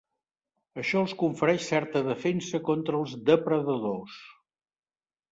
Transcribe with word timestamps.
Això 0.83 1.01
els 1.05 1.11
confereix 1.17 1.67
certa 1.73 2.01
defensa 2.07 2.61
contra 2.69 2.97
els 3.01 3.13
depredadors. 3.27 4.17